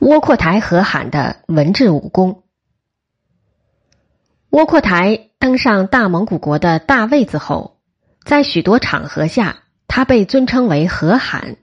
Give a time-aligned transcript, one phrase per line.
[0.00, 2.42] 窝阔台和罕的文治武功。
[4.48, 7.76] 窝阔台登上大蒙古国的大位子后，
[8.24, 11.56] 在许多场合下，他被尊称为和罕。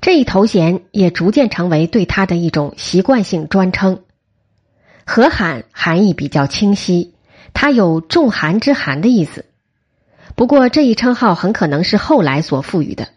[0.00, 4.04] 这一头衔也逐渐成为对他的一种习惯性专称。
[5.04, 7.16] 和罕含义比较清晰，
[7.52, 9.46] 它有重寒之寒的意思。
[10.36, 13.08] 不过，这一称号很可能是后来所赋予的，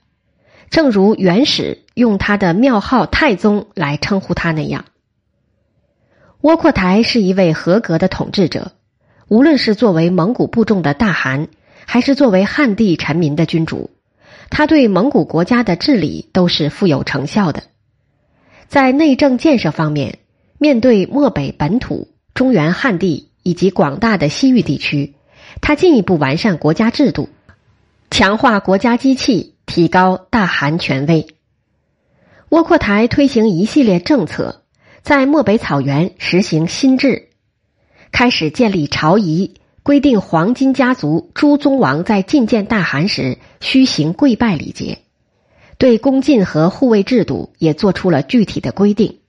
[0.70, 4.86] 正如元始用他的庙号太宗来称呼他那样。
[6.42, 8.74] 窝阔台是一位合格的统治者，
[9.28, 11.48] 无论是作为蒙古部众的大汗，
[11.86, 13.90] 还是作为汉地臣民的君主，
[14.52, 17.64] 他对蒙古国家的治理都是富有成效的。
[18.68, 20.20] 在内政建设方面，
[20.60, 25.16] 面对漠北本土、中原汉地以及广大的西域地区。
[25.62, 27.30] 他进一步完善国家制度，
[28.12, 31.28] 强化国家机器，提高大汗权威。
[32.50, 34.64] 窝阔台推行一系列政策，
[35.02, 37.30] 在漠北草原实行新制，
[38.12, 45.00] 开始建立朝仪，规定黄金家族诸宗王在觐见大汗时需行跪拜礼节，
[45.78, 49.20] 对恭进和护卫制度也做出了具体的规定，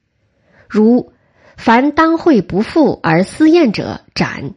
[0.69, 1.13] 如
[1.57, 4.53] 凡当会不赴而私宴者斩。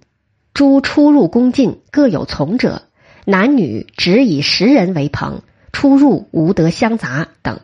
[0.53, 2.81] 诸出入宫禁各有从者，
[3.25, 5.41] 男女只以十人为朋，
[5.79, 7.61] 出入无得相杂等。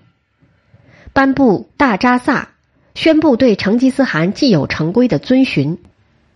[1.12, 2.48] 颁布大扎萨，
[2.94, 5.80] 宣布对成吉思汗既有成规的遵循，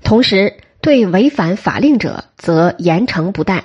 [0.03, 3.63] 同时对违反法令者则严惩不贷。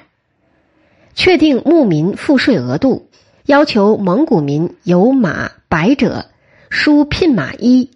[1.17, 3.09] 确定牧民赋税额度，
[3.47, 6.27] 要求蒙古民有马白者
[6.71, 7.91] 输聘马一，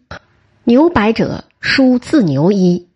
[0.64, 2.88] 牛白者输自牛一，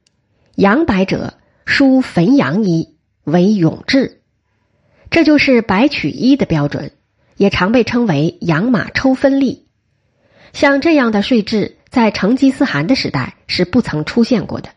[0.56, 1.34] 羊白者。
[1.64, 4.20] 输汾阳一为永制，
[5.10, 6.90] 这就是白取一的标准，
[7.42, 9.66] 也常被称为养马抽分利。
[10.52, 14.68] 像这样的税制，在成吉思汗的时代是不曾出现过的。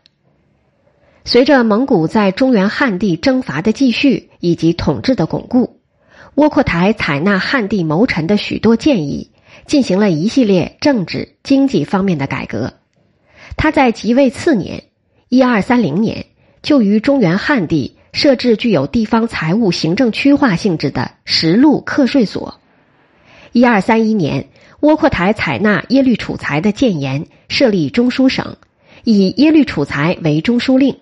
[1.24, 5.80] 随着蒙古在中原汉地征伐的继续以及统治的巩固，
[6.34, 9.30] 窝阔台采纳汉地谋臣的许多建议，
[9.68, 12.74] 进行了一系列政治经济方面的改革。
[13.56, 14.82] 他在即位次年
[15.30, 16.26] （一二三零年）。
[16.62, 22.58] 就于中原汉地设置具有地方财务行政区划性质的实禄课税所。
[23.52, 24.48] 一二三一年，
[24.80, 28.56] 窝阔台采纳耶律楚材的谏言，设立中书省，
[29.04, 30.96] 以耶律楚材为中书令，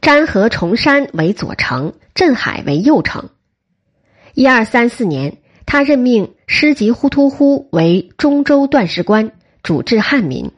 [0.00, 3.30] 詹和崇山为左丞，镇海为右丞。
[4.34, 5.36] 一二三四年，
[5.66, 9.30] 他任命师吉忽突忽为中州段事官，
[9.62, 10.50] 主治汉民，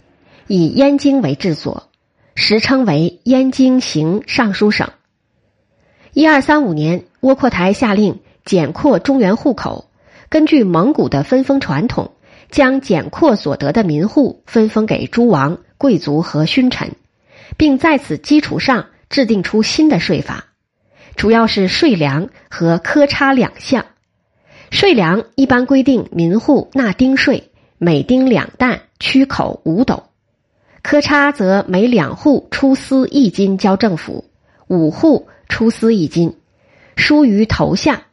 [0.47, 1.91] 以燕京为治所。
[2.35, 4.91] 时称为燕京行尚书省。
[6.21, 9.87] 一二三五年，窝阔台下令减扩中原户口，
[10.29, 12.13] 根据蒙古的分封传统，
[12.51, 16.93] 将减扩所得的民户分封给诸王、贵族和勋臣，
[17.57, 20.45] 并在此基础上制定出新的税法，
[21.17, 23.87] 主要是税粮和科差两项。
[24.71, 30.03] 税粮一般规定民户纳丁税，每丁两担，区口五斗。
[30.83, 34.27] 科差则每两户出司一金交政府，
[34.69, 36.39] 五户出司一金，
[36.97, 38.05] 疏于头下，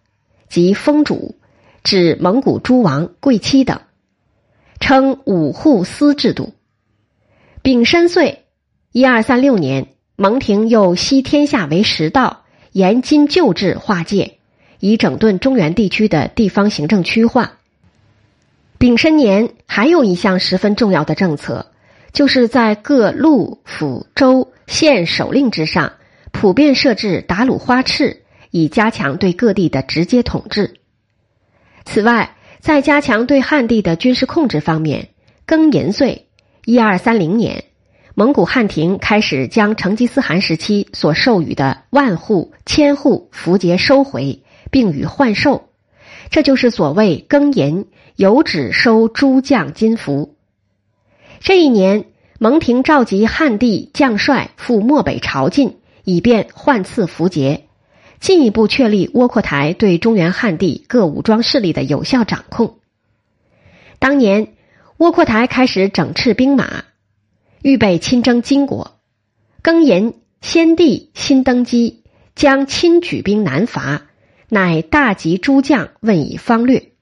[0.49, 1.35] 即封主，
[1.83, 3.79] 指蒙古诸王、贵戚等，
[4.81, 6.53] 称五户司制度。
[7.61, 8.43] 丙申岁，
[8.91, 9.87] 一二三六年，
[10.17, 12.43] 蒙廷又悉天下为十道，
[12.73, 14.39] 严金旧制划界，
[14.81, 17.53] 以整顿中原地区的地方行政区划。
[18.77, 21.67] 丙申年还有一项十分重要的政策。
[22.13, 25.91] 就是在各路府州县首令之上，
[26.39, 28.21] 普遍设置达鲁花赤，
[28.51, 30.75] 以加强对各地的直接统治。
[31.83, 35.09] 此外，在加强对汉地的军事控制方面，
[35.47, 36.27] 庚寅岁
[36.63, 37.63] （一二三零年），
[38.13, 45.69] 蒙古汉庭开始将成吉思汗时期所授予的万户、千户符节收回，并予换授。
[46.29, 50.35] 这就是所谓“庚寅有旨收诸将金符”。
[51.41, 52.05] 这一年，
[52.37, 55.77] 蒙廷召集汉地将帅赴漠北朝觐，
[56.09, 57.65] 以便换赐符节，
[58.21, 62.77] 进一步确立窝阔台对中原汉地各武装势力的有效掌控。
[63.99, 64.53] 当年，
[64.95, 66.85] 窝阔台开始整饬兵马，
[67.61, 69.01] 预备亲征金国。
[69.61, 72.03] 庚寅，先帝新登基，
[72.35, 74.03] 将亲举兵南伐，
[74.47, 76.93] 乃大集诸将，问以方略。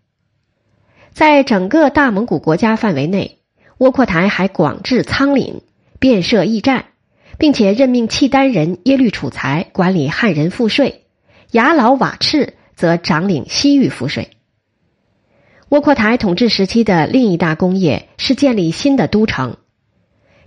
[1.13, 3.37] 在整个大蒙古国家范围内。
[3.77, 5.61] 窝阔台还广置仓廪，
[5.99, 6.85] 遍设驿站，
[7.37, 11.05] 并且任命契丹人耶律楚材管理汉人赋税，
[11.51, 14.29] 牙老瓦赤则掌领西域赋税。
[15.69, 19.57] 窝阔台统治时期的另一大功业是建立新的都城。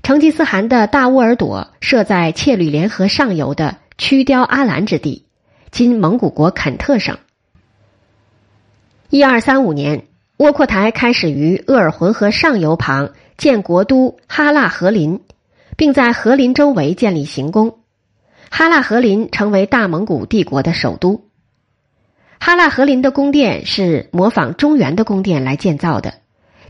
[0.03, 5.27] 成吉思汗的大乌尔朵设在切吕联河上游的曲雕阿兰之地，
[5.71, 7.19] 今蒙古国肯特省。
[9.11, 10.07] 一二三五年，
[10.37, 15.21] 窝阔台开始于鄂尔浑河上游旁建国都哈腊和林，
[15.79, 17.79] 并在和林周围建立行宫，
[18.51, 21.29] 哈腊和林成为大蒙古帝国的首都。
[22.41, 26.15] 哈腊和林的宫殿是模仿中原的宫殿来建造的，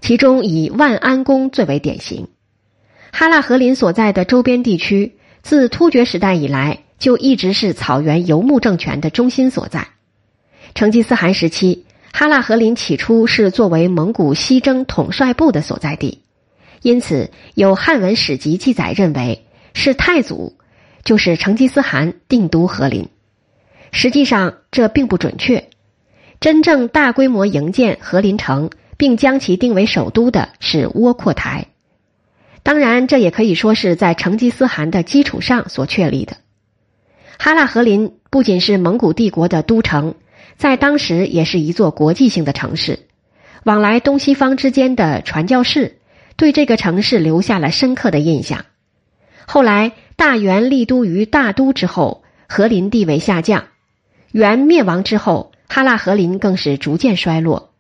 [0.03, 2.29] 其中以万安宫最为典型。
[3.11, 9.89] 哈腊和林所在的周边地区，自突厥时代以来就一直是草原游牧政权的中心所在。
[10.75, 16.25] 成吉思汗时期，哈腊和林起初是作为蒙古西征统帅部的所在地，
[16.83, 20.57] 因此有汉文史籍记载认为是太祖，
[21.05, 23.09] 就是成吉思汗定都和林。
[23.91, 25.71] 实际上这并不准确，
[26.41, 31.67] 真正大规模营建和林城并将其定为首都的是窝阔台。
[32.63, 36.37] 当然，这也可以说是在成吉思汗的基础上所确立的。
[37.39, 40.17] 哈拉和林不仅是蒙古帝国的都城，
[40.57, 42.99] 在当时也是一座国际性的城市，
[43.65, 45.98] 往来东西方之间的传教士
[46.39, 48.65] 对这个城市留下了深刻的印象。
[49.47, 53.67] 后来大元立都于大都之后，和林地位下降，
[54.33, 57.75] 元灭亡之后，哈拉和林更是逐渐衰落。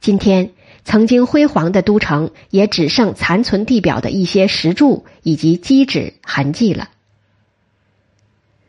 [0.00, 0.50] 今天。
[0.82, 6.88] 曾经辉煌的都城，也只剩残存地表的一些石柱以及基址痕迹了。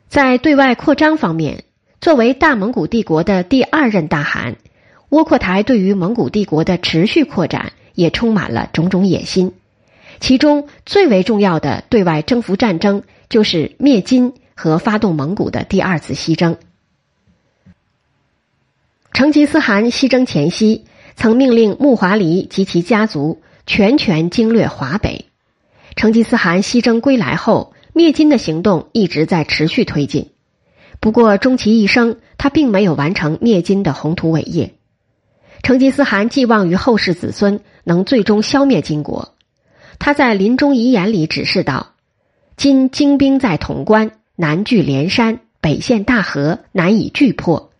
[0.10, 1.64] 在对外扩张方面，
[2.02, 4.58] 作为大蒙古帝国的第二任大汗，
[5.08, 9.54] 窝阔台对于蒙古帝国的持续扩展也充满了种种野心。
[10.20, 16.58] 其中最为重要的对外征服战争，就是灭金和发动蒙古的第二次西征。
[19.14, 20.86] 成吉思汗西征前夕。
[21.14, 25.26] 曾命令木华黎及其家族全权经略华北。
[25.96, 30.30] 成吉思汗西征归来后，灭金的行动一直在持续推进。
[31.00, 34.74] 不过，终其一生，他并没有完成灭金的宏图伟业。
[35.62, 39.36] 成吉思汗寄望于后世子孙能最终消灭金国。
[40.00, 41.94] 他在临终遗言里指示道
[42.58, 47.72] ：“今精兵在潼关，南据连山，北陷大河，难以拒破。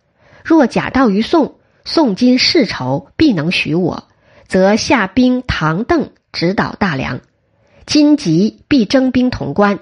[0.44, 1.54] 若假道于宋。”
[1.84, 4.04] 宋金世仇必能许我，
[4.46, 7.20] 则下兵唐邓直捣大梁。
[7.86, 9.80] 今急必征兵潼关，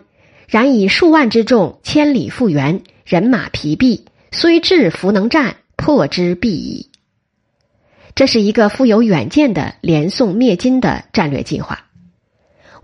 [0.49, 6.90] 然以数万之众千里复援，人马疲弊，虽至弗能战，破之必矣。
[8.15, 11.87] 这是一个富有远见的连宋灭金的战略计划。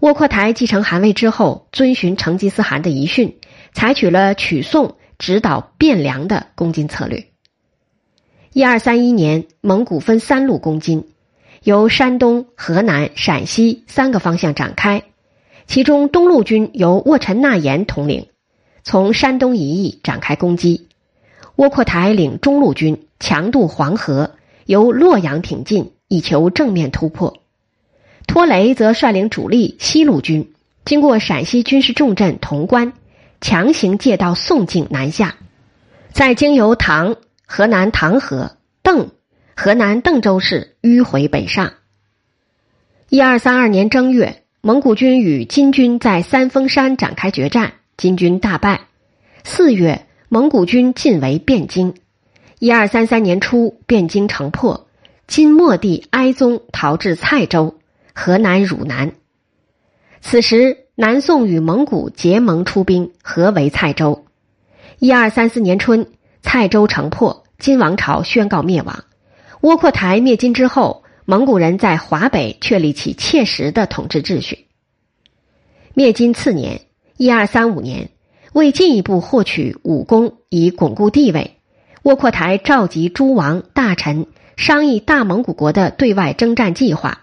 [0.01, 3.39] 窝阔台继承汗位之后，遵循成吉思汗的遗训，
[3.73, 7.27] 采取了取宋直捣汴梁的攻金策略。
[8.53, 11.09] 一二三一年，蒙古分三路攻金，
[11.63, 15.03] 由山东、河南、陕西三个方向展开。
[15.67, 18.29] 其中东路军由沃陈纳言统领，
[18.85, 20.87] 从山东一役展开攻击；
[21.57, 24.33] 窝阔台领中路军强渡黄河，
[24.67, 27.41] 由洛阳挺进，以求正面突破；
[28.27, 30.53] 托雷则率领主力西路军，
[30.85, 32.93] 经过陕西军事重镇潼关，
[33.41, 35.37] 强行借道宋境南下，
[36.13, 37.17] 再经由唐。
[37.49, 39.13] 河南唐河、邓，
[39.55, 41.75] 河南邓州市迂回北上。
[43.09, 48.89] 一二三二年正月，蒙古军与金军在三峰山展开决战，金军大败。
[49.45, 51.95] 四月，蒙古军进围汴京。
[52.59, 54.87] 一二三三年初，汴京城破，
[55.27, 57.79] 金末帝哀宗逃至蔡州
[58.15, 59.13] （河南汝南）。
[60.23, 64.25] 此时，南宋与蒙古结盟出兵，合围蔡州。
[64.99, 66.09] 一二三四年春。
[66.43, 69.05] 蔡州城破，金王朝宣告灭亡。
[69.63, 74.67] 窝阔台灭金之后，蒙古人在华北确立起切实的统治秩序。
[75.93, 76.83] 灭金次年
[77.19, 78.11] （一二三五年），
[78.55, 81.56] 为进一步获取武功以巩固地位，
[82.07, 87.23] 窝阔台召集诸王大臣商议大蒙古国的对外征战计划。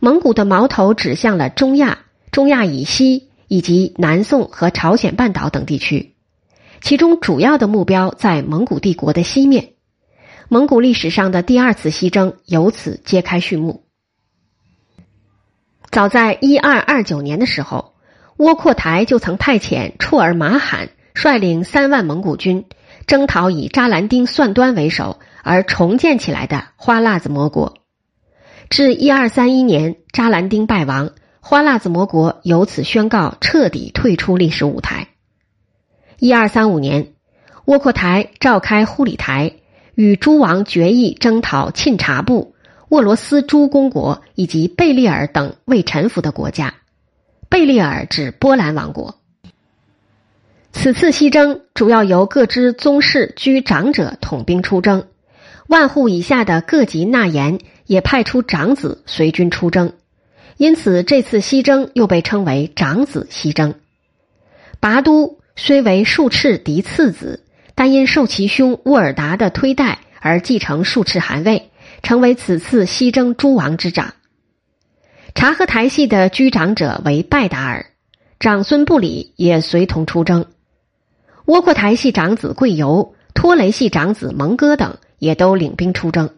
[0.00, 2.00] 蒙古的矛头指向了中亚、
[2.32, 6.16] 中亚以西以及南宋和朝鲜半岛等地区。
[6.80, 9.74] 其中主要的目标在蒙古帝国的西面，
[10.48, 13.84] 蒙古历史上的第二次西征由此揭开序幕。
[15.92, 17.94] 早在一二二九年的时候，
[18.38, 22.64] 窝阔台就曾派遣绰尔马罕率领三万蒙古军
[23.10, 27.78] 征讨以扎兰丁算端为首而重建起来的花剌子模国。
[28.68, 35.08] 至一二三一年，扎兰丁败亡，花剌子模国由此宣告彻底退出历史舞台。
[36.20, 37.14] 一二三五年，
[37.64, 39.54] 窝阔台召开忽里台，
[39.96, 42.54] 与诸王决议征讨沁察部，
[42.90, 46.74] 沃罗斯诸公国以及贝利尔等未臣服的国家。
[47.48, 49.19] 贝利尔指波兰王国。
[50.82, 55.08] 此次西征主要由各支宗室居长者统兵出征，
[55.68, 59.92] 万户以下的各级纳言也派出长子随军出征，
[60.56, 63.74] 因此这次西征又被称为长子西征。
[64.80, 67.44] 拔都虽为术赤嫡次子，
[67.74, 71.70] 但因受其兄沃尔达的推戴而继承术赤汗位，
[72.02, 74.14] 成为此次西征诸王之长。
[75.34, 77.84] 察合台系的居长者为拜达尔，
[78.38, 80.46] 长孙不里也随同出征。
[81.50, 86.30] 窝阔台系长子贵由、托雷系长子蒙哥等也都领兵出征。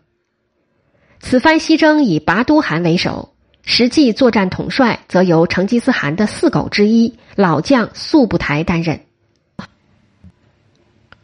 [1.20, 9.00] 此番西征以拔都汗为首，实际作战统帅则由成吉思汗的四狗之一老将速不台担任。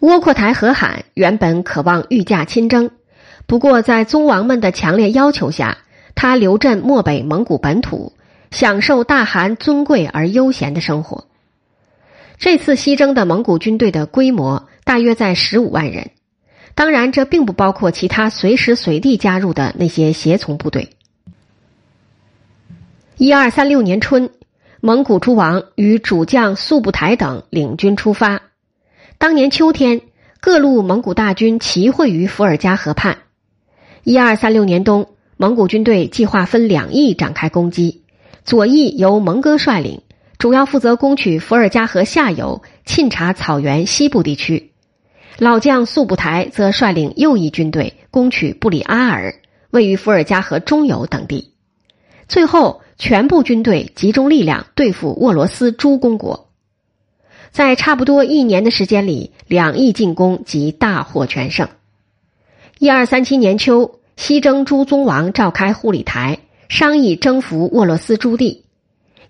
[0.01, 2.91] 窝阔台和罕原本渴望御驾亲征，
[3.47, 5.79] 不过在宗王们的强烈要求下，
[6.15, 8.13] 他留镇漠北蒙古本土，
[8.51, 11.28] 享受大汗尊贵而悠闲的生活。
[12.39, 16.13] 这次西征的蒙古军队的规模大约在十五万人，
[16.77, 20.91] 当然这并不包括其他随时随地加入的那些协从部队。
[23.17, 24.31] 一二三六年春，
[24.81, 28.43] 蒙古诸王与主将速不台等领军出发。
[29.19, 30.01] 当年秋天，
[30.39, 33.19] 各路蒙古大军齐会于伏尔加河畔。
[34.05, 38.05] 一二三六年冬，蒙古军队计划分两翼展开攻击，
[38.45, 40.03] 左翼由蒙哥率领。
[40.39, 44.71] 主要负责攻取伏尔加河下游沁察草原西部地区，
[45.37, 49.35] 老将速不台则率领右翼军队攻取布里阿尔
[49.71, 51.55] 位于伏尔加河中游等地，
[52.29, 56.49] 最后全部军队集中力量对付沃罗斯诸公国。
[57.51, 61.69] 在差不多一年的时间里，两翼进攻即大获全胜。
[62.79, 68.67] 一二三七年秋，西征诸宗王召开护理台，商议征服沃罗斯诸地。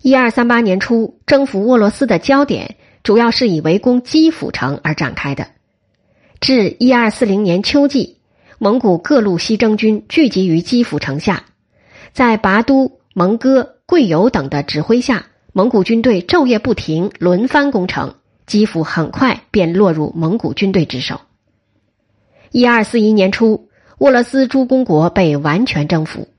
[0.01, 5.47] 一二三八年初，征服沃罗斯的焦点主要是以围攻基辅城而展开的。
[6.39, 8.17] 至一二四零年秋季，
[8.59, 11.43] 蒙古各路西征军聚集于基辅城下，
[12.13, 18.15] 在拔都、蒙哥、贵由等的指挥下，蒙古军队昼夜不停，轮番攻城，
[18.45, 21.19] 基辅很快便落入蒙古军队之手。
[22.51, 26.29] 一二四一年初，沃罗斯诸公国被完全征服。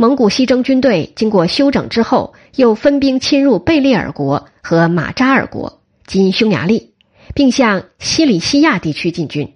[0.00, 6.94] 蒙古西征军队经过休整之后，又分兵侵入贝利尔国和马扎尔国（今匈牙利），
[7.34, 9.54] 并向西里西亚地区进军。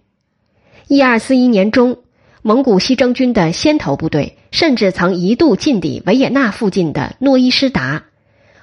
[0.88, 1.99] 一二四一年中，
[2.42, 8.02] 蒙古西征军的先头部队甚至曾一度进抵维也纳附近的诺伊施达，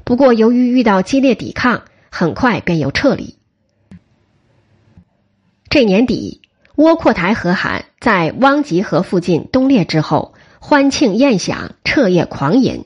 [0.04, 3.36] 不过由于遇到激烈抵抗，很快便又撤离。
[5.70, 6.42] 这年底，
[6.76, 10.34] 窝阔台和罕在汪吉河附近东裂之后。
[10.62, 12.84] 欢庆宴享，彻夜狂饮，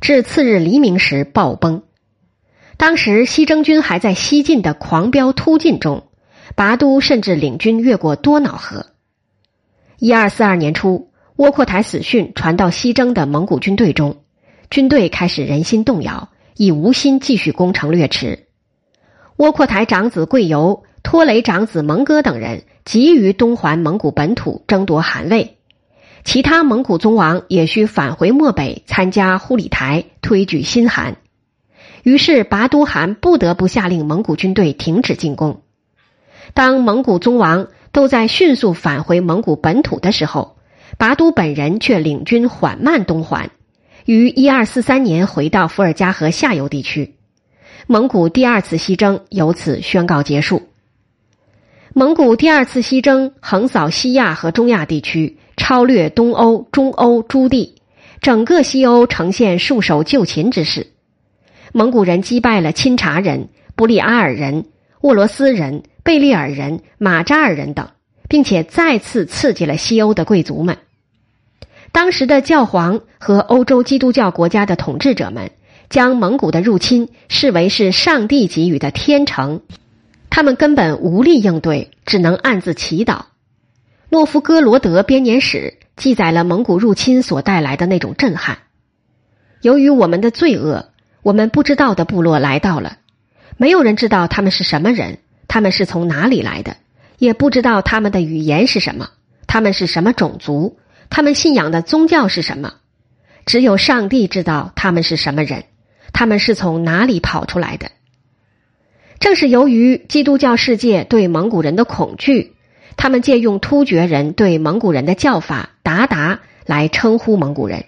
[0.00, 1.82] 至次日黎明时暴崩。
[2.76, 6.04] 当时西征军还在西进的狂飙突进中，
[6.54, 8.86] 拔都甚至领军越过多瑙河。
[9.98, 14.18] 一二四二年初，窝阔台死讯传到西征的蒙古军队中，
[14.70, 18.46] 军队开始人心动摇，已无心继续攻城略池。
[19.36, 25.55] 窝阔台长子贵由、托雷长子蒙哥等人急于东还蒙古本土，争夺汗位。
[26.26, 31.18] 其他蒙古宗王也需返回漠北参加护理台，推举新汗。
[32.02, 35.62] 于是拔都汗不得不下令蒙古军队停止进攻。
[36.52, 40.56] 当蒙古宗王都在迅速返回蒙古本土的时候，
[40.98, 43.50] 拔都本人却领军缓慢东还，
[44.04, 47.14] 于一二四三年回到伏尔加河下游地区。
[47.86, 50.62] 蒙古第二次西征由此宣告结束。
[51.94, 55.38] 蒙古第二次西征横扫西亚和中亚地区。
[55.56, 57.76] 超略东欧、中欧诸地，
[58.20, 60.88] 整个西欧呈现束手就擒之势。
[61.72, 64.66] 蒙古人击败了钦察人、布里阿尔人、
[65.00, 67.88] 沃罗斯人、贝利尔人、马扎尔人等，
[68.28, 70.78] 并且再次刺激了西欧的贵族们。
[71.92, 75.50] 当时的教皇和欧洲基督教国家的统治者们
[75.88, 79.62] 将蒙古的入侵视为是上帝给予的天成，
[80.28, 83.22] 他们根本无力应对，只能暗自祈祷。
[84.08, 88.58] 诺夫哥罗德编年史记载了蒙古入侵所带来的那种震撼。
[89.62, 90.90] 由于我们的罪恶，
[91.22, 92.98] 我们不知道的部落来到了，
[93.56, 96.76] 没有人知道他们是什么人，他们是从哪里来的，
[97.18, 99.10] 也不知道他们的语言是什么，
[99.48, 100.78] 他们是什么种族，
[101.10, 102.74] 他们信仰的宗教是什么。
[103.44, 105.64] 只有上帝知道他们是什么人，
[106.12, 107.90] 他们是从哪里跑出来的。
[109.18, 112.52] 正是由于基督教世界对蒙古人的恐惧。
[112.96, 117.84] 他们借用突厥人对蒙古人的叫法“达达”来称呼蒙古人，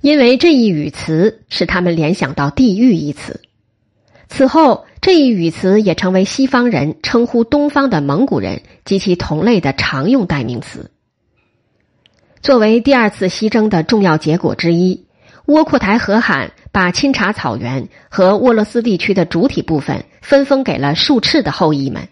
[0.00, 3.40] 因为这一语词使他们联想到地狱一词。
[4.28, 10.90] 此后，这一语词也成为西方人称呼东方的蒙古人及其同类的常用代名词。
[12.40, 15.04] 作为第二次西征的重要结果之一，
[15.44, 22.08] 窝阔台和罕把钦察草原和沃洛斯地区的主体部分分封给了术赤的后裔们。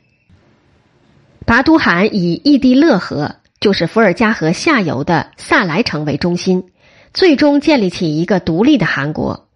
[1.50, 6.70] 拔都汗以异地勒河，就是伏尔加河下游的萨莱城为中心，
[7.12, 9.48] 最终建立起一个独立的汗国，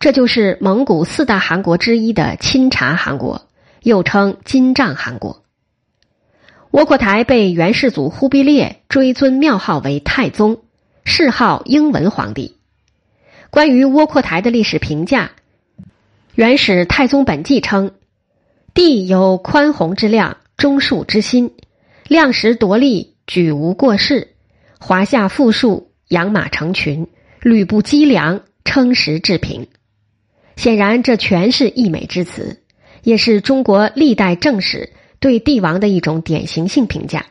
[0.00, 3.42] 这就是蒙古四大汗国之一的钦察汗国，
[3.82, 5.42] 又称金帐汗国。
[6.70, 10.62] 窝阔台被元世祖忽必烈追尊庙号为太宗，
[11.04, 12.56] 谥号英文皇帝。
[13.50, 15.32] 关于窝阔台的历史评价，
[16.34, 17.92] 《元始太宗本纪》称
[18.72, 21.50] ：“帝有宽宏之量。”忠恕之心，
[22.06, 24.28] 量时夺利，举无过世。
[24.78, 27.08] 华夏富庶，养马成群，
[27.40, 29.66] 吕布积粮，称食治平。
[30.54, 32.62] 显然，这全是溢美之词，
[33.02, 37.26] 也是中国历代正史对帝王的一种典型性评价。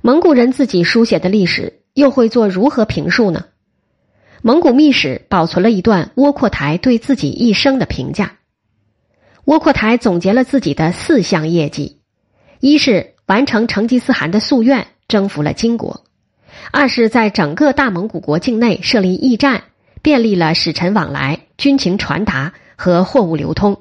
[0.00, 3.46] 蒙古人自己书写的历史又会做如何评述呢？
[4.42, 8.38] 蒙古秘史保存了一段窝阔台对自己一生的评价。
[9.46, 11.98] 窝阔台总结了自己的四项业绩。
[12.62, 16.04] 一是完成成吉思汗的夙愿，征服了金国；
[16.70, 19.64] 二是在整个大蒙古国境内设立驿站，
[20.00, 23.74] 便利了使臣往来、军情传达和货物流通；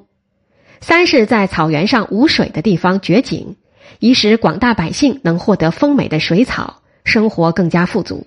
[0.80, 3.56] 三是，在草原上无水的地方掘井，
[4.00, 8.26] 以使广大百姓能获得丰美的水草，生活更加富足；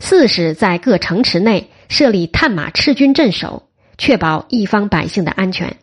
[0.00, 5.76] 四是，在各城池内设立探马赤军镇守，确保一方百姓的安全。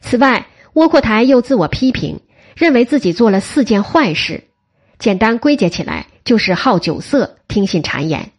[0.00, 2.20] 此外，窝阔台又自我批评。
[2.54, 4.44] 认为自己做了四件坏事，
[4.98, 8.30] 简单归结起来就是好酒色、听信谗言。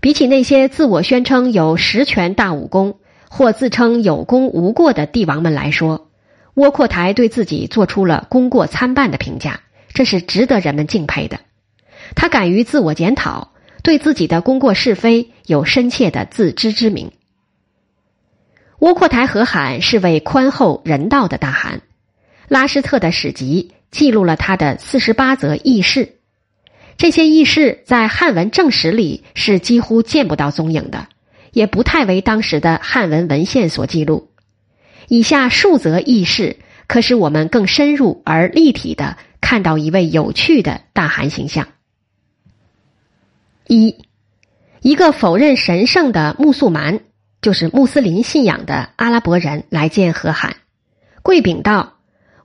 [0.00, 2.98] 比起那些自我宣称有十全大武功
[3.28, 6.10] 或自称有功无过的帝王们来说，
[6.54, 9.60] 窝阔台对自己做出了功过参半的评价，
[9.92, 11.40] 这是值得人们敬佩的。
[12.14, 17.12] 他敢于自我检讨，对自己的功过是非有深切的自知之明。
[18.78, 21.80] 窝阔台和罕是位宽厚人道的大汗。
[22.48, 26.16] 拉施特的史籍记录了他的四十八则轶事，
[26.96, 31.08] 这些轶事在汉文正史里是几乎见不到踪影的，
[31.52, 34.30] 也不太为当时的汉文文献所记录。
[35.08, 36.56] 以下数则轶事
[36.86, 41.68] 可使我们更深入而立体的看到一位有趣的大汗形象。
[43.66, 43.96] 一，
[44.82, 47.00] 一个否认神圣的穆素蛮，
[47.42, 50.56] 就是穆斯林信仰的阿拉伯人来见和罕，
[51.22, 51.95] 跪禀道。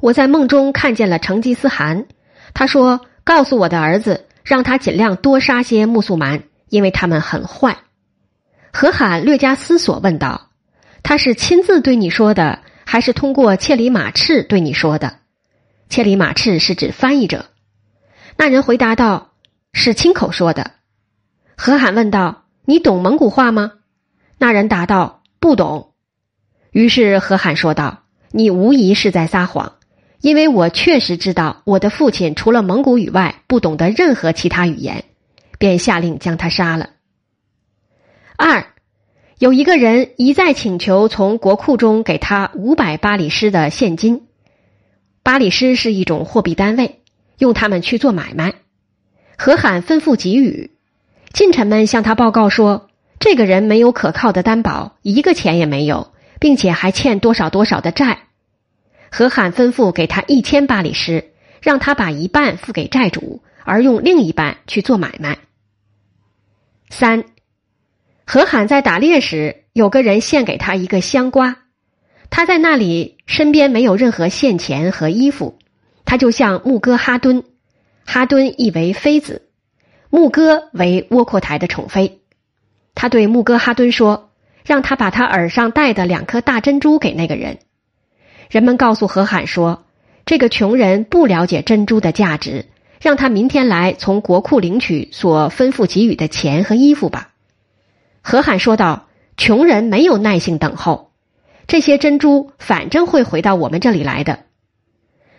[0.02, 2.06] 我在梦中看见了成吉思汗，
[2.54, 7.78] 他说：“告诉我的儿子，让他尽量多杀些穆素蛮，因为他们很坏。”
[8.74, 10.50] 何罕略加思索问道
[11.04, 15.20] ：“他是亲自对你说的，还是通过切里马赤对你说的？”
[15.88, 17.46] 切里马赤是指翻译者。
[18.38, 19.34] 那人回答道
[19.72, 20.72] ：“是亲口说的。”
[21.56, 23.74] 何罕问道：“你懂蒙古话吗？”
[24.40, 25.94] 那人答道：“不懂。”
[26.72, 29.74] 于是何罕说道：“你无疑是在撒谎。”
[30.22, 35.04] 因为我确实知道我的父亲除了蒙古语外不懂得任何其他语言，
[35.58, 36.92] 便下令将他杀了。
[38.38, 38.68] 二，
[39.40, 44.28] 有一个人一再请求从国库中给他五百巴里诗的现金，
[45.24, 47.02] 巴里诗是一种货币单位，
[47.40, 48.54] 用他们去做买卖。
[49.38, 50.70] 和罕吩咐给予，
[51.34, 58.20] 近臣们向他报告说，这个人没有可靠的担保，一个钱也没有，并且还欠多少多少的债。
[59.14, 65.38] 何罕吩咐给他一千巴里施，让他把一半付给债主，而用另一半去做买卖。
[66.90, 67.26] 三，
[68.26, 71.58] 何罕在打猎时，有个人献给他一个香瓜，
[72.30, 75.60] 他在那里身边没有任何现钱和衣服，
[76.06, 77.44] 他就向牧歌哈敦，
[78.06, 79.50] 哈敦意为妃子，
[80.10, 82.22] 牧歌为窝阔台的宠妃，
[82.96, 84.32] 他对牧歌哈敦说，
[84.64, 87.60] 让他把他耳上戴的两颗大珍珠给那个人。
[88.52, 89.86] 人们告诉何罕说
[90.28, 92.66] ：“这个穷人不了解珍珠的价值，
[93.00, 97.30] 让他明天来从国库领取所吩咐给予的钱和衣服吧。”
[98.22, 101.12] 何罕说道：“穷人没有耐性等候，
[101.66, 104.40] 这些珍珠反正会回到我们这里来的。”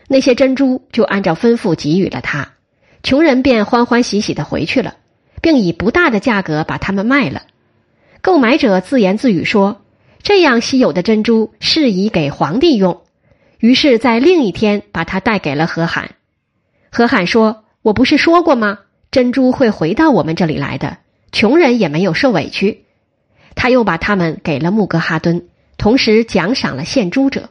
[0.08, 2.52] 那些珍珠就按照吩咐给予了他，
[3.02, 4.96] 穷人便欢欢喜喜的回去了，
[5.42, 7.42] 并以不大的价格把它们卖了。
[8.22, 9.82] 购买者自言自语说。
[10.24, 13.01] 这样稀有的珍珠适宜给皇帝用，
[13.62, 16.16] 于是，在另一天把它带给了何罕。
[16.90, 18.80] 何罕说：“我不是说过吗？
[19.12, 20.98] 珍珠会回到我们这里来的，
[21.30, 22.86] 穷人也没有受委屈。
[23.54, 25.46] 他又把他们给了穆格哈敦，
[25.78, 27.50] 同时奖赏了献珠者。